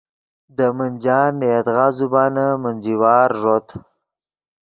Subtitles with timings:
[0.55, 3.67] دے منجان نے یدغا زبانن منجی وار ݱوت